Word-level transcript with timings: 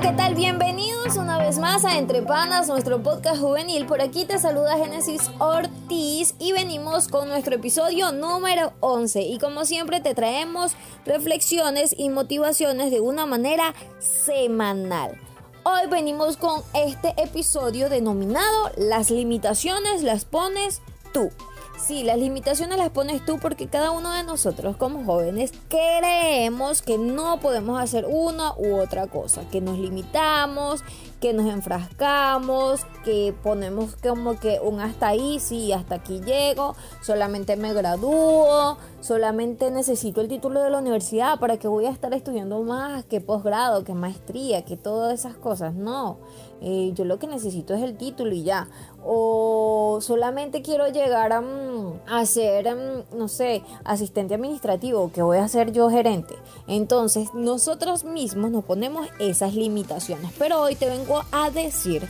¿qué 0.00 0.12
tal? 0.12 0.34
Bienvenidos 0.36 1.16
una 1.16 1.38
vez 1.38 1.58
más 1.58 1.84
a 1.84 1.98
Entre 1.98 2.22
Panas, 2.22 2.68
nuestro 2.68 3.02
podcast 3.02 3.40
juvenil. 3.40 3.84
Por 3.84 4.00
aquí 4.00 4.24
te 4.24 4.38
saluda 4.38 4.76
Génesis 4.76 5.28
Ortiz 5.38 6.36
y 6.38 6.52
venimos 6.52 7.08
con 7.08 7.28
nuestro 7.28 7.56
episodio 7.56 8.12
número 8.12 8.72
11. 8.78 9.22
Y 9.22 9.38
como 9.38 9.64
siempre 9.64 10.00
te 10.00 10.14
traemos 10.14 10.74
reflexiones 11.04 11.96
y 11.98 12.10
motivaciones 12.10 12.92
de 12.92 13.00
una 13.00 13.26
manera 13.26 13.74
semanal. 13.98 15.18
Hoy 15.64 15.88
venimos 15.90 16.36
con 16.36 16.62
este 16.74 17.14
episodio 17.20 17.88
denominado 17.88 18.70
Las 18.76 19.10
limitaciones 19.10 20.04
las 20.04 20.24
pones 20.24 20.80
tú. 21.12 21.30
Sí, 21.78 22.02
las 22.02 22.18
limitaciones 22.18 22.76
las 22.76 22.90
pones 22.90 23.24
tú 23.24 23.38
porque 23.38 23.68
cada 23.68 23.92
uno 23.92 24.12
de 24.12 24.24
nosotros 24.24 24.76
como 24.76 25.04
jóvenes 25.04 25.52
creemos 25.68 26.82
que 26.82 26.98
no 26.98 27.38
podemos 27.38 27.80
hacer 27.80 28.04
una 28.06 28.52
u 28.56 28.80
otra 28.80 29.06
cosa, 29.06 29.42
que 29.48 29.60
nos 29.60 29.78
limitamos, 29.78 30.82
que 31.20 31.32
nos 31.32 31.46
enfrascamos, 31.46 32.84
que 33.04 33.32
ponemos 33.42 33.94
como 34.02 34.38
que 34.40 34.58
un 34.60 34.80
hasta 34.80 35.08
ahí, 35.08 35.38
sí, 35.38 35.72
hasta 35.72 35.94
aquí 35.96 36.20
llego, 36.20 36.74
solamente 37.00 37.56
me 37.56 37.72
gradúo, 37.72 38.76
solamente 39.00 39.70
necesito 39.70 40.20
el 40.20 40.28
título 40.28 40.62
de 40.62 40.70
la 40.70 40.78
universidad 40.78 41.38
para 41.38 41.56
que 41.56 41.68
voy 41.68 41.86
a 41.86 41.90
estar 41.90 42.12
estudiando 42.14 42.62
más, 42.62 43.04
que 43.04 43.20
posgrado, 43.20 43.84
que 43.84 43.94
maestría, 43.94 44.64
que 44.64 44.76
todas 44.76 45.18
esas 45.18 45.36
cosas. 45.36 45.74
No, 45.74 46.18
eh, 46.60 46.92
yo 46.94 47.04
lo 47.04 47.18
que 47.18 47.26
necesito 47.26 47.74
es 47.74 47.82
el 47.82 47.96
título 47.96 48.32
y 48.32 48.42
ya. 48.42 48.68
O 49.04 49.98
solamente 50.00 50.62
quiero 50.62 50.88
llegar 50.88 51.32
a, 51.32 51.40
mm, 51.40 52.00
a 52.06 52.26
ser, 52.26 52.74
mm, 52.74 53.16
no 53.16 53.28
sé, 53.28 53.62
asistente 53.84 54.34
administrativo, 54.34 55.10
que 55.12 55.22
voy 55.22 55.38
a 55.38 55.48
ser 55.48 55.72
yo 55.72 55.88
gerente. 55.90 56.34
Entonces, 56.66 57.32
nosotros 57.34 58.04
mismos 58.04 58.50
nos 58.50 58.64
ponemos 58.64 59.06
esas 59.18 59.54
limitaciones. 59.54 60.32
Pero 60.38 60.60
hoy 60.60 60.74
te 60.74 60.88
vengo 60.88 61.22
a 61.32 61.50
decir 61.50 62.08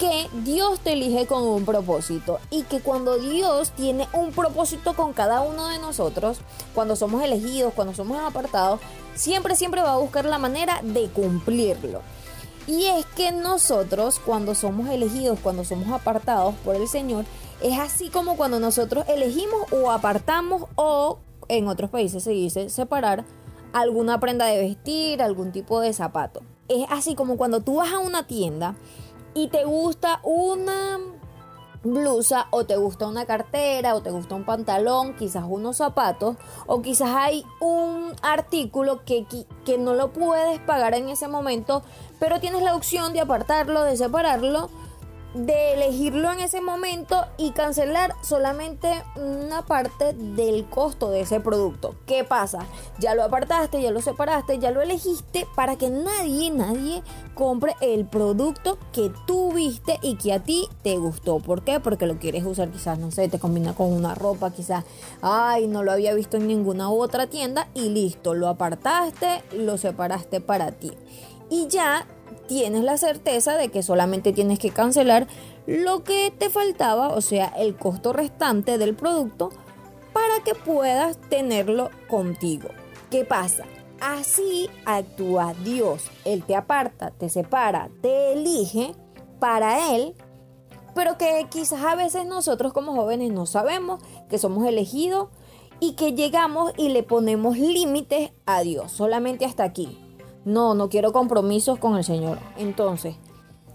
que 0.00 0.30
Dios 0.44 0.80
te 0.80 0.94
elige 0.94 1.26
con 1.26 1.42
un 1.42 1.66
propósito 1.66 2.40
y 2.50 2.62
que 2.62 2.80
cuando 2.80 3.18
Dios 3.18 3.70
tiene 3.72 4.08
un 4.14 4.32
propósito 4.32 4.94
con 4.94 5.12
cada 5.12 5.42
uno 5.42 5.68
de 5.68 5.78
nosotros, 5.78 6.40
cuando 6.74 6.96
somos 6.96 7.22
elegidos, 7.22 7.74
cuando 7.74 7.94
somos 7.94 8.18
apartados, 8.18 8.80
siempre, 9.14 9.54
siempre 9.56 9.82
va 9.82 9.92
a 9.92 9.98
buscar 9.98 10.24
la 10.24 10.38
manera 10.38 10.80
de 10.82 11.10
cumplirlo. 11.10 12.00
Y 12.66 12.86
es 12.86 13.04
que 13.14 13.30
nosotros 13.30 14.18
cuando 14.24 14.54
somos 14.54 14.88
elegidos, 14.88 15.38
cuando 15.40 15.64
somos 15.64 15.88
apartados 15.88 16.54
por 16.64 16.76
el 16.76 16.88
Señor, 16.88 17.26
es 17.60 17.78
así 17.78 18.08
como 18.08 18.38
cuando 18.38 18.58
nosotros 18.58 19.04
elegimos 19.06 19.70
o 19.70 19.90
apartamos 19.90 20.62
o 20.76 21.18
en 21.48 21.68
otros 21.68 21.90
países 21.90 22.24
se 22.24 22.30
dice 22.30 22.70
separar 22.70 23.26
alguna 23.74 24.18
prenda 24.18 24.46
de 24.46 24.60
vestir, 24.60 25.20
algún 25.20 25.52
tipo 25.52 25.78
de 25.80 25.92
zapato. 25.92 26.40
Es 26.68 26.86
así 26.88 27.14
como 27.14 27.36
cuando 27.36 27.60
tú 27.60 27.76
vas 27.76 27.92
a 27.92 27.98
una 27.98 28.26
tienda 28.26 28.76
y 29.34 29.48
te 29.48 29.64
gusta 29.64 30.20
una 30.22 30.98
blusa 31.82 32.46
o 32.50 32.66
te 32.66 32.76
gusta 32.76 33.06
una 33.06 33.24
cartera 33.24 33.94
o 33.94 34.02
te 34.02 34.10
gusta 34.10 34.34
un 34.34 34.44
pantalón, 34.44 35.16
quizás 35.16 35.44
unos 35.48 35.78
zapatos 35.78 36.36
o 36.66 36.82
quizás 36.82 37.10
hay 37.14 37.44
un 37.60 38.12
artículo 38.22 39.04
que, 39.04 39.26
que 39.64 39.78
no 39.78 39.94
lo 39.94 40.12
puedes 40.12 40.60
pagar 40.60 40.94
en 40.94 41.08
ese 41.08 41.28
momento, 41.28 41.82
pero 42.18 42.40
tienes 42.40 42.62
la 42.62 42.74
opción 42.74 43.12
de 43.12 43.20
apartarlo, 43.20 43.82
de 43.84 43.96
separarlo 43.96 44.68
de 45.34 45.74
elegirlo 45.74 46.32
en 46.32 46.40
ese 46.40 46.60
momento 46.60 47.24
y 47.36 47.52
cancelar 47.52 48.14
solamente 48.22 48.90
una 49.16 49.64
parte 49.64 50.12
del 50.12 50.68
costo 50.68 51.10
de 51.10 51.20
ese 51.20 51.40
producto. 51.40 51.94
¿Qué 52.06 52.24
pasa? 52.24 52.66
Ya 52.98 53.14
lo 53.14 53.22
apartaste, 53.22 53.80
ya 53.80 53.90
lo 53.90 54.00
separaste, 54.00 54.58
ya 54.58 54.70
lo 54.70 54.80
elegiste 54.80 55.46
para 55.54 55.76
que 55.76 55.90
nadie, 55.90 56.50
nadie 56.50 57.02
compre 57.34 57.76
el 57.80 58.06
producto 58.06 58.78
que 58.92 59.12
tú 59.26 59.52
viste 59.52 59.98
y 60.02 60.16
que 60.16 60.32
a 60.32 60.40
ti 60.40 60.68
te 60.82 60.96
gustó. 60.96 61.38
¿Por 61.38 61.62
qué? 61.62 61.80
Porque 61.80 62.06
lo 62.06 62.18
quieres 62.18 62.44
usar 62.44 62.70
quizás, 62.70 62.98
no 62.98 63.10
sé, 63.10 63.28
te 63.28 63.38
combina 63.38 63.74
con 63.74 63.92
una 63.92 64.14
ropa, 64.14 64.50
quizás, 64.50 64.84
ay, 65.22 65.68
no 65.68 65.82
lo 65.82 65.92
había 65.92 66.14
visto 66.14 66.36
en 66.36 66.48
ninguna 66.48 66.90
otra 66.90 67.28
tienda 67.28 67.68
y 67.74 67.88
listo, 67.90 68.34
lo 68.34 68.48
apartaste, 68.48 69.42
lo 69.52 69.78
separaste 69.78 70.40
para 70.40 70.72
ti. 70.72 70.92
Y 71.48 71.66
ya 71.66 72.06
tienes 72.50 72.82
la 72.82 72.96
certeza 72.96 73.56
de 73.56 73.68
que 73.68 73.80
solamente 73.80 74.32
tienes 74.32 74.58
que 74.58 74.70
cancelar 74.70 75.28
lo 75.68 76.02
que 76.02 76.34
te 76.36 76.50
faltaba, 76.50 77.10
o 77.10 77.20
sea, 77.20 77.46
el 77.56 77.76
costo 77.76 78.12
restante 78.12 78.76
del 78.76 78.96
producto, 78.96 79.50
para 80.12 80.42
que 80.44 80.56
puedas 80.56 81.16
tenerlo 81.28 81.90
contigo. 82.08 82.70
¿Qué 83.08 83.24
pasa? 83.24 83.66
Así 84.00 84.68
actúa 84.84 85.54
Dios. 85.62 86.10
Él 86.24 86.42
te 86.42 86.56
aparta, 86.56 87.12
te 87.12 87.28
separa, 87.28 87.88
te 88.02 88.32
elige 88.32 88.96
para 89.38 89.94
Él, 89.94 90.16
pero 90.92 91.18
que 91.18 91.46
quizás 91.50 91.84
a 91.84 91.94
veces 91.94 92.26
nosotros 92.26 92.72
como 92.72 92.96
jóvenes 92.96 93.30
no 93.30 93.46
sabemos 93.46 94.02
que 94.28 94.38
somos 94.38 94.66
elegidos 94.66 95.28
y 95.78 95.92
que 95.92 96.14
llegamos 96.14 96.72
y 96.76 96.88
le 96.88 97.04
ponemos 97.04 97.56
límites 97.58 98.32
a 98.44 98.62
Dios, 98.62 98.90
solamente 98.90 99.44
hasta 99.44 99.62
aquí. 99.62 100.09
No, 100.44 100.74
no 100.74 100.88
quiero 100.88 101.12
compromisos 101.12 101.78
con 101.78 101.96
el 101.96 102.04
Señor. 102.04 102.38
Entonces, 102.56 103.16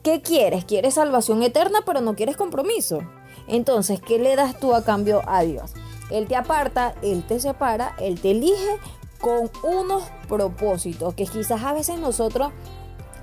¿qué 0.04 0.22
quieres? 0.22 0.66
Quieres 0.66 0.96
salvación 0.96 1.44
eterna, 1.44 1.80
pero 1.86 2.02
no 2.02 2.16
quieres 2.16 2.38
compromiso. 2.38 3.00
Entonces, 3.48 4.02
¿qué 4.02 4.18
le 4.18 4.36
das 4.36 4.60
tú 4.60 4.74
a 4.74 4.84
cambio 4.84 5.22
a 5.28 5.42
Dios? 5.42 5.74
Él 6.10 6.28
te 6.28 6.36
aparta, 6.36 6.96
Él 7.02 7.24
te 7.28 7.40
separa, 7.40 7.96
Él 8.00 8.20
te 8.20 8.32
elige 8.32 8.80
con 9.20 9.50
unos 9.64 10.04
propósitos 10.28 11.14
que 11.16 11.26
quizás 11.26 11.64
a 11.64 11.74
veces 11.74 12.00
nosotros 12.00 12.52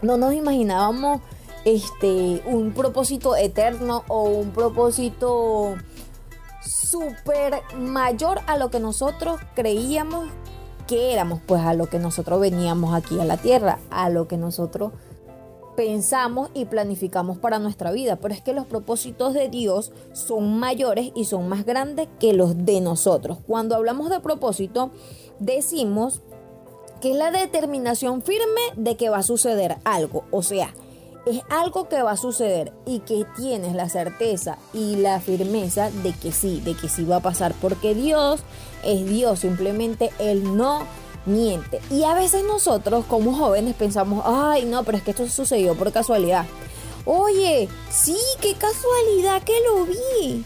no 0.01 0.17
nos 0.17 0.35
imaginábamos 0.35 1.21
este, 1.65 2.43
un 2.45 2.73
propósito 2.73 3.37
eterno 3.37 4.05
o 4.09 4.25
un 4.25 4.51
propósito 4.51 5.77
súper 6.65 7.63
mayor 7.79 8.41
a 8.47 8.57
lo 8.57 8.71
que 8.71 8.81
nosotros 8.81 9.41
creíamos 9.55 10.29
que 10.87 11.13
éramos, 11.13 11.41
pues 11.47 11.63
a 11.63 11.75
lo 11.75 11.87
que 11.87 11.99
nosotros 11.99 12.41
veníamos 12.41 12.95
aquí 12.95 13.19
a 13.19 13.25
la 13.25 13.37
tierra, 13.37 13.79
a 13.91 14.11
lo 14.11 14.29
que 14.29 14.37
nosotros 14.37 14.93
pensamos 15.77 16.51
y 16.55 16.67
planificamos 16.67 17.39
para 17.39 17.59
nuestra 17.59 17.91
vida. 17.91 18.17
Pero 18.17 18.35
es 18.35 18.41
que 18.41 18.53
los 18.53 18.67
propósitos 18.67 19.35
de 19.35 19.49
Dios 19.49 19.93
son 20.13 20.59
mayores 20.59 21.13
y 21.15 21.25
son 21.25 21.49
más 21.49 21.65
grandes 21.65 22.09
que 22.19 22.33
los 22.33 22.65
de 22.65 22.81
nosotros. 22.81 23.39
Cuando 23.47 23.75
hablamos 23.77 24.11
de 24.11 24.21
propósito, 24.21 24.91
decimos 25.39 26.23
que 27.01 27.13
es 27.13 27.17
la 27.17 27.31
determinación 27.31 28.23
firme 28.23 28.61
de 28.77 28.97
que 28.97 29.09
va 29.09 29.19
a 29.19 29.23
suceder 29.23 29.79
algo. 29.85 30.25
O 30.31 30.43
sea, 30.43 30.73
es 31.27 31.41
algo 31.51 31.89
que 31.89 32.03
va 32.03 32.13
a 32.13 32.17
suceder 32.17 32.73
y 32.87 33.01
que 33.01 33.25
tienes 33.37 33.75
la 33.75 33.89
certeza 33.89 34.59
y 34.73 34.97
la 34.97 35.21
firmeza 35.21 35.91
de 35.91 36.13
que 36.13 36.33
sí, 36.33 36.61
de 36.61 36.75
que 36.75 36.89
sí 36.89 37.05
va 37.05 37.17
a 37.17 37.21
pasar, 37.21 37.55
porque 37.61 37.95
Dios 37.95 38.41
es 38.85 39.07
Dios, 39.07 39.41
simplemente 39.41 40.11
Él 40.19 40.57
no 40.57 40.87
miente. 41.27 41.81
Y 41.91 42.05
a 42.05 42.15
veces 42.15 42.45
nosotros 42.45 43.05
como 43.07 43.35
jóvenes 43.35 43.75
pensamos, 43.75 44.23
ay 44.27 44.65
no, 44.65 44.85
pero 44.85 44.99
es 44.99 45.05
que 45.05 45.13
esto 45.13 45.29
sucedió 45.29 45.75
por 45.75 45.93
casualidad. 45.93 46.47
Oye, 47.05 47.69
sí, 47.91 48.17
qué 48.41 48.55
casualidad 48.55 49.43
que 49.43 49.55
lo 49.67 49.85
vi. 49.87 50.45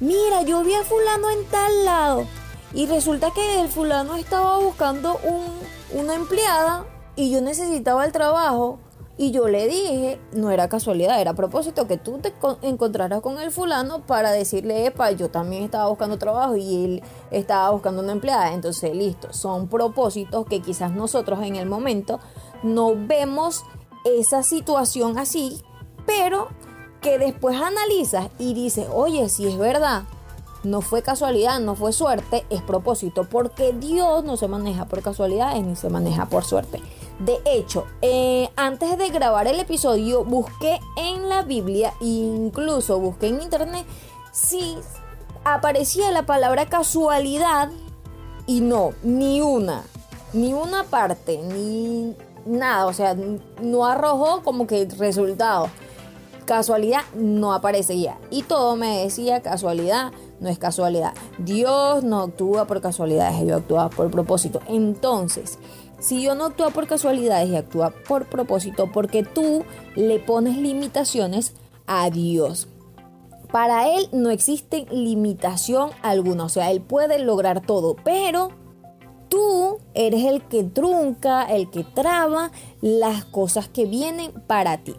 Mira, 0.00 0.42
yo 0.42 0.62
vi 0.62 0.74
a 0.74 0.82
fulano 0.82 1.30
en 1.30 1.44
tal 1.46 1.84
lado 1.84 2.26
y 2.72 2.86
resulta 2.86 3.32
que 3.34 3.60
el 3.60 3.68
fulano 3.68 4.16
estaba 4.16 4.58
buscando 4.58 5.18
un, 5.24 6.00
una 6.00 6.14
empleada 6.14 6.86
y 7.16 7.30
yo 7.30 7.42
necesitaba 7.42 8.06
el 8.06 8.12
trabajo 8.12 8.78
y 9.20 9.32
yo 9.32 9.48
le 9.48 9.68
dije, 9.68 10.18
no 10.32 10.50
era 10.50 10.70
casualidad, 10.70 11.20
era 11.20 11.34
propósito 11.34 11.86
que 11.86 11.98
tú 11.98 12.20
te 12.20 12.32
encontraras 12.62 13.20
con 13.20 13.38
el 13.38 13.50
fulano 13.50 14.00
para 14.06 14.30
decirle, 14.30 14.86
epa, 14.86 15.10
yo 15.10 15.28
también 15.28 15.62
estaba 15.62 15.90
buscando 15.90 16.16
trabajo 16.16 16.56
y 16.56 16.84
él 16.84 17.02
estaba 17.30 17.68
buscando 17.68 18.00
una 18.00 18.12
empleada. 18.12 18.54
Entonces, 18.54 18.96
listo, 18.96 19.30
son 19.34 19.68
propósitos 19.68 20.46
que 20.46 20.62
quizás 20.62 20.92
nosotros 20.92 21.42
en 21.42 21.56
el 21.56 21.68
momento 21.68 22.18
no 22.62 22.94
vemos 22.96 23.62
esa 24.06 24.42
situación 24.42 25.18
así, 25.18 25.60
pero 26.06 26.48
que 27.02 27.18
después 27.18 27.60
analizas 27.60 28.28
y 28.38 28.54
dices, 28.54 28.86
oye, 28.90 29.28
si 29.28 29.46
es 29.46 29.58
verdad, 29.58 30.04
no 30.64 30.80
fue 30.80 31.02
casualidad, 31.02 31.60
no 31.60 31.74
fue 31.74 31.92
suerte, 31.92 32.46
es 32.48 32.62
propósito, 32.62 33.24
porque 33.24 33.74
Dios 33.74 34.24
no 34.24 34.38
se 34.38 34.48
maneja 34.48 34.86
por 34.86 35.02
casualidades 35.02 35.62
ni 35.62 35.76
se 35.76 35.90
maneja 35.90 36.24
por 36.24 36.42
suerte. 36.44 36.80
De 37.20 37.38
hecho, 37.44 37.86
eh, 38.00 38.48
antes 38.56 38.96
de 38.96 39.10
grabar 39.10 39.46
el 39.46 39.60
episodio 39.60 40.24
busqué 40.24 40.80
en 40.96 41.28
la 41.28 41.42
Biblia, 41.42 41.92
incluso 42.00 42.98
busqué 42.98 43.26
en 43.26 43.42
internet, 43.42 43.84
si 44.32 44.78
aparecía 45.44 46.10
la 46.12 46.24
palabra 46.24 46.66
casualidad 46.66 47.68
y 48.46 48.62
no, 48.62 48.94
ni 49.02 49.42
una, 49.42 49.84
ni 50.32 50.54
una 50.54 50.84
parte, 50.84 51.42
ni 51.42 52.16
nada, 52.46 52.86
o 52.86 52.94
sea, 52.94 53.14
no 53.60 53.84
arrojó 53.84 54.42
como 54.42 54.66
que 54.66 54.88
resultado. 54.98 55.68
Casualidad 56.46 57.02
no 57.14 57.52
aparecía 57.52 58.18
y 58.30 58.42
todo 58.42 58.76
me 58.76 59.02
decía 59.04 59.40
casualidad, 59.40 60.10
no 60.40 60.48
es 60.48 60.58
casualidad. 60.58 61.12
Dios 61.38 62.02
no 62.02 62.22
actúa 62.22 62.66
por 62.66 62.80
casualidades, 62.80 63.44
Dios 63.44 63.60
actúa 63.60 63.90
por 63.90 64.10
propósito. 64.10 64.60
Entonces, 64.66 65.58
si 66.00 66.18
Dios 66.18 66.36
no 66.36 66.46
actúa 66.46 66.70
por 66.70 66.86
casualidades 66.86 67.48
y 67.48 67.56
actúa 67.56 67.92
por 68.08 68.26
propósito, 68.26 68.90
porque 68.92 69.22
tú 69.22 69.64
le 69.94 70.18
pones 70.18 70.56
limitaciones 70.56 71.54
a 71.86 72.10
Dios. 72.10 72.68
Para 73.52 73.88
Él 73.88 74.08
no 74.12 74.30
existe 74.30 74.86
limitación 74.90 75.90
alguna, 76.02 76.44
o 76.44 76.48
sea, 76.48 76.70
Él 76.70 76.80
puede 76.80 77.18
lograr 77.18 77.60
todo, 77.60 77.96
pero 78.04 78.50
tú 79.28 79.78
eres 79.94 80.24
el 80.24 80.42
que 80.42 80.64
trunca, 80.64 81.44
el 81.44 81.70
que 81.70 81.84
traba 81.84 82.50
las 82.80 83.24
cosas 83.24 83.68
que 83.68 83.86
vienen 83.86 84.32
para 84.46 84.78
ti. 84.78 84.94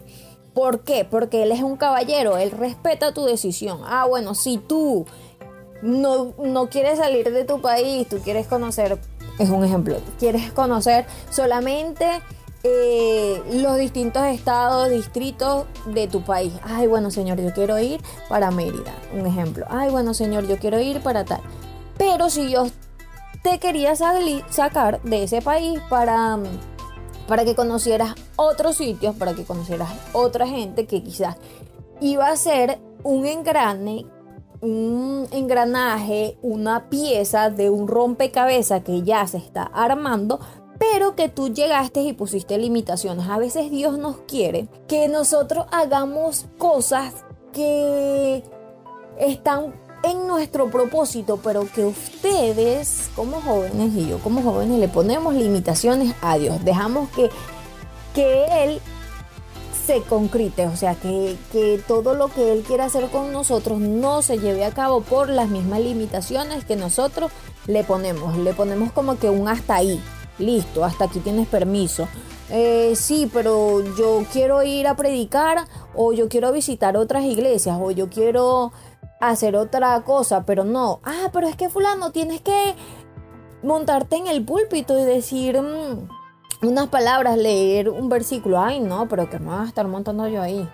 ¿Por 0.54 0.84
qué? 0.84 1.04
Porque 1.04 1.42
Él 1.42 1.52
es 1.52 1.62
un 1.62 1.76
caballero, 1.76 2.36
Él 2.36 2.50
respeta 2.50 3.14
tu 3.14 3.24
decisión. 3.24 3.80
Ah, 3.84 4.06
bueno, 4.06 4.34
si 4.34 4.58
tú 4.58 5.06
no, 5.82 6.34
no 6.38 6.68
quieres 6.68 6.98
salir 6.98 7.32
de 7.32 7.44
tu 7.44 7.60
país, 7.60 8.08
tú 8.08 8.18
quieres 8.18 8.46
conocer, 8.46 8.98
es 9.38 9.50
un 9.50 9.64
ejemplo, 9.64 9.96
quieres 10.18 10.52
conocer 10.52 11.06
solamente 11.30 12.06
eh, 12.64 13.42
los 13.54 13.76
distintos 13.76 14.22
estados, 14.24 14.88
distritos 14.88 15.66
de 15.86 16.06
tu 16.06 16.22
país. 16.22 16.52
Ay, 16.62 16.86
bueno, 16.86 17.10
señor, 17.10 17.40
yo 17.40 17.52
quiero 17.52 17.78
ir 17.78 18.00
para 18.28 18.50
Mérida, 18.50 18.94
un 19.12 19.26
ejemplo. 19.26 19.66
Ay, 19.68 19.90
bueno, 19.90 20.14
señor, 20.14 20.46
yo 20.46 20.58
quiero 20.58 20.78
ir 20.78 21.00
para 21.00 21.24
tal. 21.24 21.40
Pero 21.98 22.30
si 22.30 22.50
yo 22.50 22.66
te 23.42 23.58
quería 23.58 23.96
sacar 23.96 25.02
de 25.02 25.24
ese 25.24 25.42
país 25.42 25.80
para, 25.90 26.38
para 27.26 27.44
que 27.44 27.56
conocieras 27.56 28.14
otros 28.36 28.76
sitios, 28.76 29.16
para 29.16 29.34
que 29.34 29.44
conocieras 29.44 29.88
otra 30.12 30.46
gente 30.46 30.86
que 30.86 31.02
quizás 31.02 31.36
iba 32.00 32.28
a 32.28 32.36
ser 32.36 32.78
un 33.02 33.26
engrane 33.26 34.06
un 34.62 35.26
engranaje, 35.32 36.38
una 36.40 36.88
pieza 36.88 37.50
de 37.50 37.68
un 37.68 37.88
rompecabezas 37.88 38.82
que 38.82 39.02
ya 39.02 39.26
se 39.26 39.36
está 39.36 39.64
armando, 39.64 40.40
pero 40.78 41.14
que 41.14 41.28
tú 41.28 41.48
llegaste 41.52 42.00
y 42.02 42.12
pusiste 42.12 42.56
limitaciones. 42.58 43.28
A 43.28 43.38
veces 43.38 43.70
Dios 43.70 43.98
nos 43.98 44.18
quiere 44.18 44.68
que 44.88 45.08
nosotros 45.08 45.66
hagamos 45.72 46.46
cosas 46.58 47.12
que 47.52 48.42
están 49.18 49.74
en 50.04 50.26
nuestro 50.26 50.70
propósito, 50.70 51.38
pero 51.42 51.66
que 51.72 51.84
ustedes 51.84 53.10
como 53.14 53.40
jóvenes 53.40 53.92
y 53.94 54.08
yo 54.08 54.18
como 54.18 54.42
jóvenes 54.42 54.78
le 54.78 54.88
ponemos 54.88 55.34
limitaciones 55.34 56.14
a 56.22 56.38
Dios. 56.38 56.64
Dejamos 56.64 57.08
que, 57.10 57.30
que 58.14 58.44
Él 58.64 58.80
se 59.84 60.02
concrete, 60.02 60.66
o 60.66 60.76
sea, 60.76 60.94
que, 60.94 61.36
que, 61.50 61.82
todo 61.86 62.14
lo 62.14 62.28
que 62.28 62.52
Él 62.52 62.62
quiere 62.62 62.84
hacer 62.84 63.08
con 63.10 63.32
nosotros 63.32 63.80
no 63.80 64.22
se 64.22 64.38
lleve 64.38 64.64
a 64.64 64.72
cabo 64.72 65.00
por 65.00 65.28
las 65.28 65.48
mismas 65.48 65.80
limitaciones 65.80 66.64
que 66.64 66.76
nosotros 66.76 67.32
le 67.66 67.84
ponemos. 67.84 68.36
Le 68.38 68.54
ponemos 68.54 68.92
como 68.92 69.18
que 69.18 69.28
un 69.28 69.48
hasta 69.48 69.76
ahí, 69.76 70.00
listo, 70.38 70.84
hasta 70.84 71.06
aquí 71.06 71.20
tienes 71.20 71.48
permiso. 71.48 72.08
Eh, 72.50 72.94
sí, 72.96 73.30
pero 73.32 73.82
yo 73.96 74.24
quiero 74.32 74.62
ir 74.62 74.86
a 74.86 74.94
predicar 74.94 75.66
o 75.94 76.12
yo 76.12 76.28
quiero 76.28 76.52
visitar 76.52 76.96
otras 76.96 77.24
iglesias 77.24 77.78
o 77.80 77.90
yo 77.90 78.08
quiero 78.08 78.72
hacer 79.20 79.56
otra 79.56 80.02
cosa, 80.02 80.44
pero 80.44 80.64
no. 80.64 81.00
Ah, 81.02 81.30
pero 81.32 81.48
es 81.48 81.56
que 81.56 81.70
fulano, 81.70 82.12
tienes 82.12 82.40
que 82.40 82.74
montarte 83.62 84.16
en 84.16 84.26
el 84.28 84.44
púlpito 84.44 84.98
y 84.98 85.04
decir... 85.04 85.60
Mm, 85.60 86.21
unas 86.62 86.88
palabras, 86.88 87.36
leer 87.36 87.88
un 87.88 88.08
versículo, 88.08 88.60
ay 88.60 88.80
no, 88.80 89.08
pero 89.08 89.28
que 89.28 89.38
me 89.38 89.48
va 89.48 89.62
a 89.62 89.66
estar 89.66 89.86
montando 89.88 90.28
yo 90.28 90.40
ahí. 90.42 90.68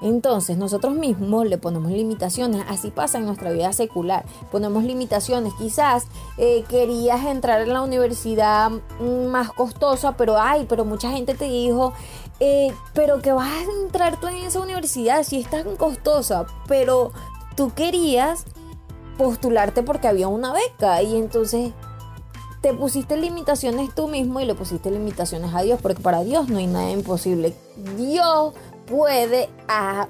Entonces 0.00 0.56
nosotros 0.56 0.94
mismos 0.94 1.46
le 1.46 1.58
ponemos 1.58 1.90
limitaciones, 1.90 2.64
así 2.68 2.90
pasa 2.90 3.18
en 3.18 3.26
nuestra 3.26 3.50
vida 3.50 3.72
secular, 3.72 4.24
ponemos 4.52 4.84
limitaciones, 4.84 5.52
quizás 5.54 6.04
eh, 6.36 6.64
querías 6.68 7.24
entrar 7.26 7.62
en 7.62 7.72
la 7.72 7.82
universidad 7.82 8.70
más 9.00 9.50
costosa, 9.50 10.16
pero 10.16 10.38
ay, 10.38 10.66
pero 10.68 10.84
mucha 10.84 11.10
gente 11.10 11.34
te 11.34 11.46
dijo, 11.46 11.94
eh, 12.38 12.72
pero 12.94 13.20
que 13.20 13.32
vas 13.32 13.50
a 13.50 13.82
entrar 13.82 14.20
tú 14.20 14.28
en 14.28 14.36
esa 14.36 14.60
universidad 14.60 15.24
si 15.24 15.40
es 15.40 15.50
tan 15.50 15.76
costosa, 15.76 16.46
pero 16.68 17.10
tú 17.56 17.72
querías 17.74 18.44
postularte 19.16 19.82
porque 19.82 20.06
había 20.06 20.28
una 20.28 20.52
beca 20.52 21.02
y 21.02 21.16
entonces 21.16 21.72
te 22.60 22.74
pusiste 22.74 23.16
limitaciones 23.16 23.94
tú 23.94 24.08
mismo 24.08 24.40
y 24.40 24.44
le 24.44 24.54
pusiste 24.54 24.90
limitaciones 24.90 25.54
a 25.54 25.62
Dios, 25.62 25.80
porque 25.80 26.02
para 26.02 26.24
Dios 26.24 26.48
no 26.48 26.58
hay 26.58 26.66
nada 26.66 26.90
imposible. 26.90 27.54
Dios 27.96 28.54
puede 28.86 29.48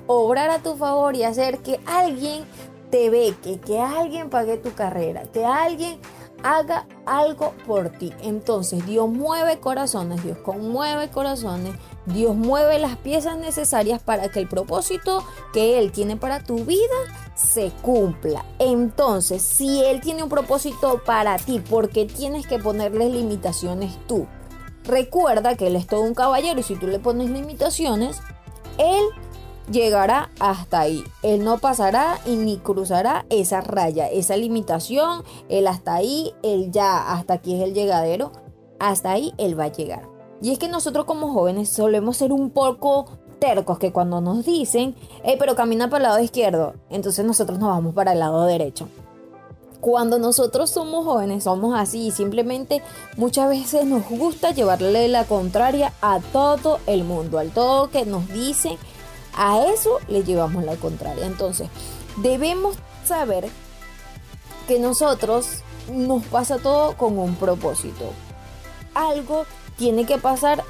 obrar 0.07 0.51
a 0.51 0.59
tu 0.61 0.77
favor 0.77 1.15
y 1.17 1.25
hacer 1.25 1.59
que 1.59 1.81
alguien 1.87 2.45
te 2.91 3.11
beque, 3.11 3.59
que 3.59 3.81
alguien 3.81 4.31
pague 4.31 4.57
tu 4.57 4.73
carrera, 4.73 5.25
que 5.25 5.45
alguien 5.45 5.99
haga 6.43 6.87
algo 7.07 7.55
por 7.67 7.91
ti. 7.91 8.13
Entonces 8.23 8.85
Dios 8.87 9.09
mueve 9.09 9.59
corazones, 9.59 10.23
Dios 10.23 10.39
conmueve 10.39 11.11
corazones, 11.11 11.75
Dios 12.07 12.35
mueve 12.35 12.79
las 12.79 12.97
piezas 12.97 13.37
necesarias 13.39 14.03
para 14.03 14.29
que 14.29 14.41
el 14.41 14.49
propósito 14.49 15.25
que 15.53 15.79
Él 15.79 15.93
tiene 15.93 16.17
para 16.17 16.43
tu 16.43 16.65
vida 16.65 16.79
se 17.35 17.71
cumpla. 17.83 18.45
Entonces, 18.59 19.43
si 19.43 19.85
Él 19.85 20.01
tiene 20.01 20.23
un 20.23 20.29
propósito 20.29 21.03
para 21.05 21.37
ti, 21.37 21.63
porque 21.69 22.07
tienes 22.07 22.47
que 22.47 22.59
ponerle 22.59 23.09
limitaciones 23.09 23.99
tú? 24.07 24.27
Recuerda 24.85 25.57
que 25.57 25.67
Él 25.67 25.77
es 25.77 25.87
todo 25.87 26.01
un 26.01 26.15
caballero 26.15 26.61
y 26.61 26.63
si 26.63 26.77
tú 26.77 26.87
le 26.87 26.99
pones 26.99 27.31
limitaciones, 27.31 28.21
Él 28.79 29.05
llegará 29.71 30.31
hasta 30.41 30.81
ahí. 30.81 31.05
Él 31.23 31.45
no 31.45 31.59
pasará 31.59 32.19
y 32.27 32.37
ni 32.37 32.59
cruzará 32.59 33.27
esa 33.31 33.61
raya, 33.61 34.09
esa 34.09 34.37
limitación. 34.37 35.23
Él 35.49 35.67
hasta 35.67 35.95
ahí, 35.95 36.35
Él 36.43 36.71
ya, 36.71 37.13
hasta 37.13 37.35
aquí 37.35 37.55
es 37.55 37.63
el 37.63 37.75
llegadero. 37.75 38.33
Hasta 38.79 39.13
ahí 39.13 39.33
Él 39.39 39.59
va 39.59 39.65
a 39.65 39.73
llegar. 39.73 40.09
Y 40.41 40.53
es 40.53 40.59
que 40.59 40.69
nosotros 40.69 41.05
como 41.05 41.33
jóvenes 41.33 41.69
solemos 41.69 42.17
ser 42.17 42.33
un 42.33 42.51
poco 42.51 43.07
tercos 43.39 43.79
que 43.79 43.93
cuando 43.93 44.21
nos 44.21 44.45
dicen, 44.45 44.95
pero 45.39 45.55
camina 45.55 45.89
para 45.89 46.05
el 46.05 46.11
lado 46.11 46.23
izquierdo, 46.23 46.75
entonces 46.91 47.25
nosotros 47.25 47.59
nos 47.59 47.69
vamos 47.69 47.95
para 47.95 48.13
el 48.13 48.19
lado 48.19 48.45
derecho. 48.47 48.89
Cuando 49.81 50.19
nosotros 50.19 50.71
somos 50.71 51.05
jóvenes 51.05 51.45
somos 51.45 51.79
así 51.79 52.09
y 52.09 52.11
simplemente 52.11 52.83
muchas 53.17 53.49
veces 53.49 53.85
nos 53.85 54.09
gusta 54.09 54.51
llevarle 54.51 55.07
la 55.07 55.25
contraria 55.25 55.93
a 56.03 56.19
todo 56.19 56.81
el 56.87 57.05
mundo, 57.05 57.39
al 57.39 57.51
todo 57.51 57.89
que 57.91 58.05
nos 58.05 58.27
dicen, 58.29 58.77
a 59.39 59.65
eso 59.73 60.01
le 60.09 60.25
llevamos 60.25 60.65
la 60.65 60.77
contraria. 60.77 61.25
Entonces, 61.25 61.69
debemos 62.17 62.77
saber 63.05 63.49
que 64.67 64.81
nosotros 64.81 65.63
nos 65.91 66.25
pasa 66.25 66.59
todo 66.59 66.97
con 66.97 67.19
un 67.19 67.37
propósito. 67.37 68.11
Algo 68.95 69.45
tiene 69.77 70.05
que 70.05 70.19
pasar 70.19 70.65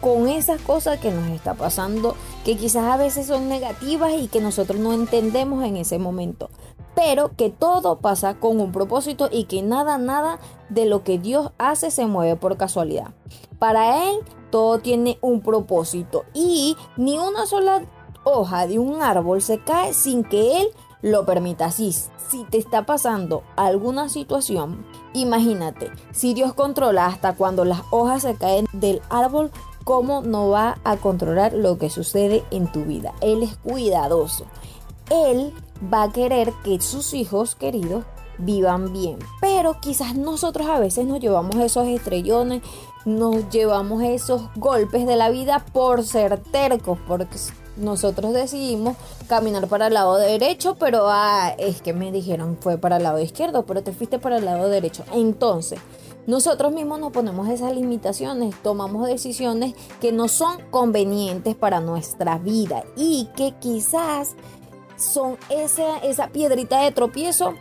con 0.00 0.28
esas 0.28 0.60
cosas 0.60 0.98
que 1.00 1.10
nos 1.10 1.28
está 1.30 1.54
pasando, 1.54 2.16
que 2.44 2.56
quizás 2.56 2.84
a 2.84 2.96
veces 2.96 3.26
son 3.26 3.48
negativas 3.48 4.12
y 4.18 4.28
que 4.28 4.40
nosotros 4.40 4.78
no 4.78 4.92
entendemos 4.92 5.64
en 5.64 5.76
ese 5.76 5.98
momento. 5.98 6.48
Pero 6.94 7.34
que 7.36 7.50
todo 7.50 7.98
pasa 7.98 8.34
con 8.34 8.60
un 8.60 8.70
propósito 8.70 9.28
y 9.32 9.44
que 9.44 9.62
nada, 9.62 9.98
nada 9.98 10.38
de 10.68 10.86
lo 10.86 11.02
que 11.02 11.18
Dios 11.18 11.50
hace 11.58 11.90
se 11.90 12.06
mueve 12.06 12.36
por 12.36 12.56
casualidad. 12.56 13.14
Para 13.58 14.08
Él 14.10 14.18
todo 14.50 14.78
tiene 14.78 15.18
un 15.22 15.40
propósito 15.40 16.24
y 16.34 16.76
ni 16.96 17.18
una 17.18 17.46
sola 17.46 17.82
hoja 18.24 18.66
de 18.66 18.78
un 18.78 19.02
árbol 19.02 19.42
se 19.42 19.58
cae 19.58 19.94
sin 19.94 20.24
que 20.24 20.60
Él 20.62 20.68
lo 21.02 21.24
permita. 21.26 21.66
Así, 21.66 21.92
si 21.92 22.44
te 22.50 22.58
está 22.58 22.86
pasando 22.86 23.42
alguna 23.56 24.08
situación 24.08 24.84
Imagínate, 25.14 25.90
si 26.12 26.32
Dios 26.32 26.54
controla 26.54 27.06
hasta 27.06 27.34
cuando 27.34 27.64
las 27.66 27.82
hojas 27.90 28.22
se 28.22 28.34
caen 28.34 28.66
del 28.72 29.02
árbol, 29.10 29.50
¿cómo 29.84 30.22
no 30.22 30.48
va 30.48 30.78
a 30.84 30.96
controlar 30.96 31.52
lo 31.52 31.76
que 31.76 31.90
sucede 31.90 32.42
en 32.50 32.70
tu 32.72 32.84
vida? 32.84 33.12
Él 33.20 33.42
es 33.42 33.56
cuidadoso. 33.58 34.46
Él 35.10 35.52
va 35.92 36.04
a 36.04 36.12
querer 36.12 36.54
que 36.64 36.80
sus 36.80 37.12
hijos 37.12 37.54
queridos 37.54 38.04
vivan 38.38 38.94
bien. 38.94 39.18
Pero 39.42 39.78
quizás 39.80 40.16
nosotros 40.16 40.66
a 40.68 40.80
veces 40.80 41.06
nos 41.06 41.20
llevamos 41.20 41.56
esos 41.56 41.86
estrellones, 41.86 42.62
nos 43.04 43.50
llevamos 43.50 44.02
esos 44.02 44.42
golpes 44.56 45.06
de 45.06 45.16
la 45.16 45.28
vida 45.28 45.62
por 45.74 46.04
ser 46.04 46.38
tercos, 46.38 46.98
porque 47.06 47.36
nosotros 47.76 48.32
decidimos 48.32 48.96
caminar 49.28 49.66
para 49.68 49.86
el 49.86 49.94
lado 49.94 50.16
derecho, 50.18 50.76
pero 50.76 51.06
ah, 51.08 51.54
es 51.58 51.82
que 51.82 51.92
me 51.92 52.12
dijeron 52.12 52.56
fue 52.60 52.78
para 52.78 52.98
el 52.98 53.02
lado 53.02 53.20
izquierdo, 53.20 53.64
pero 53.64 53.82
te 53.82 53.92
fuiste 53.92 54.18
para 54.18 54.38
el 54.38 54.44
lado 54.44 54.68
derecho. 54.68 55.04
Entonces, 55.12 55.78
nosotros 56.26 56.72
mismos 56.72 57.00
nos 57.00 57.12
ponemos 57.12 57.48
esas 57.48 57.74
limitaciones, 57.74 58.54
tomamos 58.62 59.06
decisiones 59.06 59.74
que 60.00 60.12
no 60.12 60.28
son 60.28 60.60
convenientes 60.70 61.56
para 61.56 61.80
nuestra 61.80 62.38
vida 62.38 62.84
y 62.96 63.28
que 63.36 63.54
quizás 63.58 64.36
son 64.96 65.36
esa, 65.48 65.98
esa 65.98 66.28
piedrita 66.28 66.80
de 66.82 66.92
tropiezo 66.92 67.54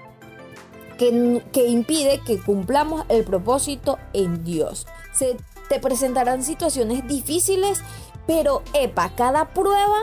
que, 0.99 1.43
que 1.51 1.69
impide 1.69 2.19
que 2.19 2.39
cumplamos 2.39 3.03
el 3.09 3.23
propósito 3.23 3.97
en 4.13 4.43
Dios. 4.43 4.85
Se 5.11 5.37
te 5.67 5.79
presentarán 5.79 6.43
situaciones 6.43 7.07
difíciles 7.07 7.81
pero, 8.27 8.63
epa, 8.73 9.11
cada 9.15 9.53
prueba 9.53 10.01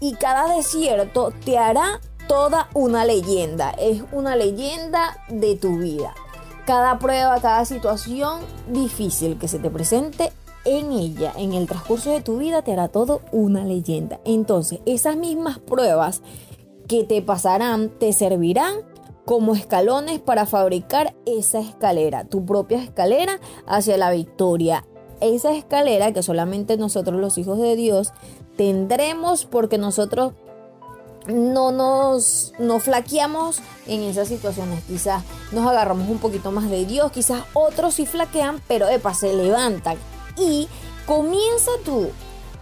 y 0.00 0.14
cada 0.14 0.54
desierto 0.54 1.32
te 1.44 1.58
hará 1.58 2.00
toda 2.28 2.68
una 2.74 3.04
leyenda. 3.04 3.70
Es 3.70 4.02
una 4.12 4.36
leyenda 4.36 5.22
de 5.28 5.56
tu 5.56 5.78
vida. 5.78 6.14
cada 6.66 6.98
prueba, 6.98 7.40
cada 7.40 7.64
situación 7.64 8.40
difícil 8.68 9.38
que 9.38 9.46
se 9.46 9.60
te 9.60 9.70
presente 9.70 10.32
en 10.64 10.90
ella, 10.90 11.32
en 11.36 11.52
el 11.52 11.68
transcurso 11.68 12.10
de 12.10 12.20
tu 12.20 12.38
vida, 12.38 12.62
te 12.62 12.72
hará 12.72 12.88
todo 12.88 13.20
una 13.30 13.64
leyenda. 13.64 14.18
Entonces, 14.24 14.80
esas 14.84 15.16
mismas 15.16 15.60
pruebas 15.60 16.22
que 16.88 17.04
te 17.04 17.22
pasarán 17.22 17.88
te 17.88 18.12
servirán 18.12 18.74
como 19.24 19.54
escalones 19.54 20.18
para 20.18 20.44
fabricar 20.44 21.14
esa 21.24 21.60
escalera, 21.60 22.24
tu 22.24 22.44
propia 22.44 22.82
escalera 22.82 23.38
hacia 23.66 23.96
la 23.96 24.10
victoria. 24.10 24.84
Esa 25.20 25.54
escalera 25.54 26.12
que 26.12 26.22
solamente 26.22 26.76
nosotros 26.76 27.20
los 27.20 27.38
hijos 27.38 27.58
de 27.58 27.76
Dios 27.76 28.12
tendremos 28.56 29.44
porque 29.44 29.78
nosotros 29.78 30.32
no 31.26 31.72
nos 31.72 32.52
no 32.58 32.78
flaqueamos 32.78 33.60
en 33.86 34.02
esas 34.02 34.28
situaciones. 34.28 34.84
Quizás 34.84 35.22
nos 35.52 35.66
agarramos 35.66 36.08
un 36.08 36.18
poquito 36.18 36.52
más 36.52 36.70
de 36.70 36.84
Dios, 36.84 37.12
quizás 37.12 37.42
otros 37.52 37.94
sí 37.94 38.06
flaquean, 38.06 38.60
pero 38.68 38.88
epa, 38.88 39.14
se 39.14 39.32
levantan. 39.32 39.96
Y 40.36 40.68
comienza 41.06 41.70
tú 41.84 42.10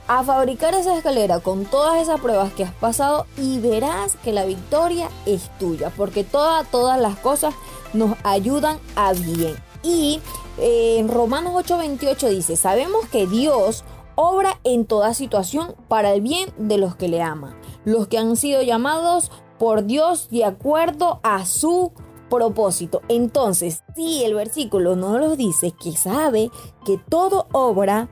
a 0.07 0.23
fabricar 0.23 0.75
esa 0.75 0.97
escalera 0.97 1.41
con 1.41 1.65
todas 1.65 2.03
esas 2.03 2.21
pruebas 2.21 2.53
que 2.53 2.65
has 2.65 2.75
pasado 2.75 3.27
y 3.39 3.59
verás 3.59 4.17
que 4.23 4.33
la 4.33 4.45
victoria 4.45 5.09
es 5.27 5.51
tuya, 5.59 5.91
porque 5.97 6.25
todas, 6.25 6.71
todas 6.71 7.01
las 7.01 7.17
cosas 7.17 7.55
nos 7.95 8.17
ayudan 8.23 8.79
a 8.97 9.13
bien. 9.13 9.57
Y 9.85 10.21
eh, 10.59 10.97
en 10.99 11.09
Romanos 11.09 11.53
8:28 11.55 12.29
dice, 12.31 12.57
sabemos 12.57 13.07
que 13.07 13.27
Dios 13.27 13.85
obra 14.17 14.59
en 14.65 14.87
toda 14.87 15.15
situación 15.15 15.75
para 15.89 16.13
el 16.13 16.21
bien 16.23 16.51
de 16.57 16.79
los 16.79 16.97
que 16.97 17.09
le 17.09 17.23
aman, 17.23 17.55
los 17.85 18.09
que 18.09 18.19
han 18.19 18.37
sido 18.37 18.63
llamados 18.63 19.31
por 19.59 19.85
Dios 19.85 20.29
de 20.31 20.45
acuerdo 20.45 21.21
a 21.23 21.45
su 21.47 21.93
propósito. 22.31 23.03
Entonces, 23.09 23.83
si 23.95 24.25
el 24.25 24.35
versículo 24.35 24.97
no 24.97 25.19
nos 25.19 25.37
dice 25.37 25.73
que 25.73 25.93
sabe 25.93 26.51
que 26.85 26.99
todo 27.09 27.47
obra 27.53 28.09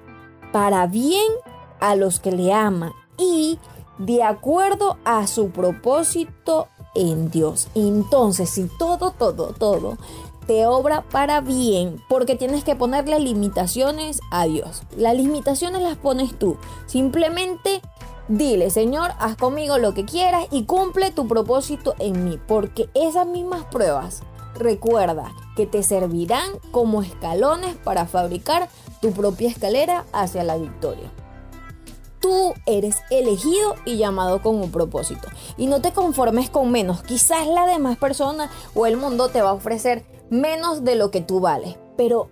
para 0.52 0.86
bien 0.86 1.26
a 1.80 1.96
los 1.96 2.20
que 2.20 2.32
le 2.32 2.52
aman 2.52 2.92
y 3.18 3.58
de 3.98 4.22
acuerdo 4.22 4.98
a 5.04 5.26
su 5.26 5.50
propósito 5.50 6.68
en 6.94 7.30
Dios. 7.30 7.68
Entonces, 7.74 8.50
si 8.50 8.68
todo, 8.78 9.12
todo, 9.12 9.52
todo 9.52 9.96
te 10.46 10.66
obra 10.66 11.02
para 11.02 11.40
bien, 11.40 12.02
porque 12.08 12.36
tienes 12.36 12.64
que 12.64 12.76
ponerle 12.76 13.18
limitaciones 13.20 14.20
a 14.30 14.44
Dios. 14.44 14.82
Las 14.96 15.14
limitaciones 15.14 15.82
las 15.82 15.96
pones 15.96 16.38
tú. 16.38 16.56
Simplemente 16.86 17.80
dile, 18.28 18.70
Señor, 18.70 19.12
haz 19.18 19.36
conmigo 19.36 19.78
lo 19.78 19.94
que 19.94 20.04
quieras 20.04 20.46
y 20.50 20.64
cumple 20.64 21.10
tu 21.10 21.26
propósito 21.26 21.94
en 21.98 22.24
mí, 22.24 22.38
porque 22.46 22.88
esas 22.94 23.26
mismas 23.26 23.64
pruebas, 23.64 24.22
recuerda 24.54 25.32
que 25.56 25.66
te 25.66 25.82
servirán 25.82 26.50
como 26.70 27.02
escalones 27.02 27.76
para 27.76 28.06
fabricar 28.06 28.68
tu 29.00 29.12
propia 29.12 29.48
escalera 29.48 30.04
hacia 30.12 30.44
la 30.44 30.56
victoria 30.56 31.10
tú 32.22 32.54
eres 32.66 33.02
elegido 33.10 33.74
y 33.84 33.98
llamado 33.98 34.40
con 34.40 34.56
un 34.56 34.70
propósito. 34.70 35.28
Y 35.58 35.66
no 35.66 35.82
te 35.82 35.92
conformes 35.92 36.48
con 36.48 36.70
menos. 36.70 37.02
Quizás 37.02 37.46
la 37.46 37.66
demás 37.66 37.98
persona 37.98 38.48
o 38.74 38.86
el 38.86 38.96
mundo 38.96 39.28
te 39.28 39.42
va 39.42 39.50
a 39.50 39.54
ofrecer 39.54 40.04
menos 40.32 40.82
de 40.82 40.96
lo 40.96 41.10
que 41.10 41.20
tú 41.20 41.38
vales. 41.38 41.76
Pero 41.96 42.30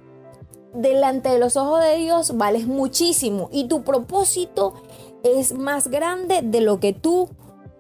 delante 0.75 1.29
de 1.29 1.39
los 1.39 1.57
ojos 1.57 1.85
de 1.85 1.97
Dios 1.99 2.37
vales 2.37 2.67
muchísimo. 2.67 3.49
Y 3.53 3.69
tu 3.69 3.83
propósito 3.83 4.75
es 5.23 5.53
más 5.53 5.89
grande 5.89 6.41
de 6.43 6.61
lo 6.61 6.81
que 6.81 6.93
tú 6.93 7.29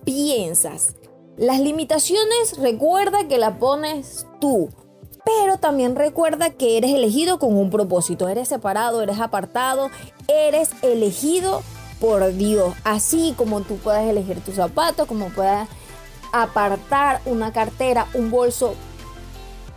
piensas. 0.05 0.95
Las 1.37 1.59
limitaciones 1.59 2.59
recuerda 2.59 3.27
que 3.27 3.39
las 3.39 3.57
pones 3.57 4.27
tú. 4.41 4.69
Pero 5.25 5.59
también 5.59 5.97
recuerda 5.97 6.51
que 6.51 6.77
eres 6.77 6.93
elegido 6.93 7.39
con 7.39 7.57
un 7.57 7.71
propósito. 7.71 8.29
Eres 8.29 8.49
separado, 8.49 9.03
eres 9.03 9.21
apartado, 9.21 9.91
eres 10.29 10.71
elegido 10.83 11.63
por 12.01 12.35
Dios. 12.35 12.75
Así 12.85 13.35
como 13.37 13.61
tú 13.61 13.77
puedes 13.77 14.09
elegir 14.09 14.41
tus 14.41 14.57
zapatos, 14.57 15.07
como 15.07 15.29
puedas 15.29 15.69
apartar 16.33 17.21
una 17.27 17.53
cartera, 17.53 18.07
un 18.15 18.31
bolso. 18.31 18.75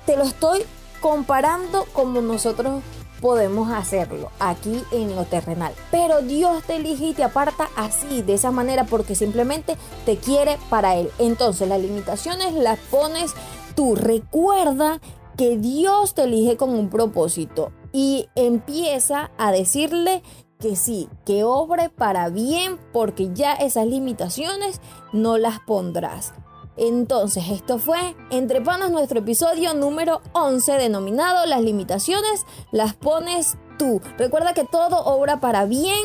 Te 0.05 0.17
lo 0.17 0.23
estoy 0.23 0.63
comparando 1.01 1.85
como 1.93 2.21
nosotros 2.21 2.81
podemos 3.23 3.71
hacerlo 3.71 4.31
aquí 4.39 4.83
en 4.91 5.15
lo 5.15 5.23
terrenal. 5.23 5.73
Pero 5.91 6.21
Dios 6.21 6.61
te 6.63 6.75
elige 6.75 7.05
y 7.05 7.13
te 7.13 7.23
aparta 7.23 7.69
así, 7.77 8.21
de 8.21 8.33
esa 8.33 8.51
manera, 8.51 8.83
porque 8.83 9.15
simplemente 9.15 9.77
te 10.05 10.17
quiere 10.17 10.57
para 10.69 10.95
Él. 10.97 11.09
Entonces 11.19 11.69
las 11.69 11.79
limitaciones 11.79 12.53
las 12.53 12.77
pones 12.79 13.33
tú. 13.75 13.95
Recuerda 13.95 14.99
que 15.37 15.57
Dios 15.57 16.13
te 16.13 16.23
elige 16.23 16.57
con 16.57 16.71
un 16.71 16.89
propósito 16.89 17.71
y 17.93 18.27
empieza 18.35 19.31
a 19.37 19.53
decirle 19.53 20.21
que 20.59 20.75
sí, 20.75 21.07
que 21.25 21.43
obre 21.43 21.89
para 21.89 22.29
bien 22.29 22.77
porque 22.91 23.29
ya 23.33 23.53
esas 23.53 23.87
limitaciones 23.87 24.81
no 25.13 25.37
las 25.37 25.59
pondrás. 25.61 26.33
Entonces, 26.77 27.43
esto 27.49 27.77
fue 27.79 28.15
Entre 28.29 28.61
Panas 28.61 28.91
nuestro 28.91 29.19
episodio 29.19 29.73
número 29.73 30.21
11 30.33 30.73
denominado 30.73 31.45
Las 31.45 31.61
limitaciones 31.61 32.45
las 32.71 32.93
pones 32.93 33.57
tú. 33.77 34.01
Recuerda 34.17 34.53
que 34.53 34.63
todo 34.63 35.03
obra 35.05 35.39
para 35.39 35.65
bien 35.65 36.03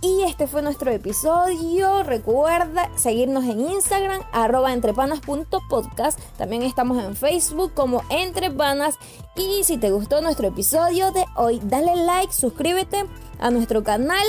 y 0.00 0.22
este 0.22 0.46
fue 0.46 0.62
nuestro 0.62 0.92
episodio. 0.92 2.04
Recuerda 2.04 2.88
seguirnos 2.96 3.44
en 3.44 3.68
Instagram, 3.68 4.22
arroba 4.32 4.72
entrepanas.podcast. 4.72 6.20
También 6.36 6.62
estamos 6.62 7.02
en 7.02 7.16
Facebook 7.16 7.72
como 7.74 8.02
Entrepanas. 8.08 8.96
Y 9.34 9.64
si 9.64 9.76
te 9.76 9.90
gustó 9.90 10.20
nuestro 10.20 10.46
episodio 10.46 11.10
de 11.10 11.24
hoy, 11.34 11.60
dale 11.64 11.96
like, 11.96 12.32
suscríbete 12.32 13.06
a 13.40 13.50
nuestro 13.50 13.82
canal 13.82 14.24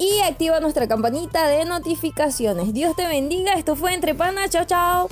y 0.00 0.20
activa 0.22 0.58
nuestra 0.60 0.88
campanita 0.88 1.46
de 1.46 1.66
notificaciones. 1.66 2.72
Dios 2.72 2.96
te 2.96 3.06
bendiga. 3.06 3.52
Esto 3.52 3.76
fue 3.76 3.92
Entrepanas. 3.92 4.50
Chao, 4.50 4.64
chao. 4.64 5.08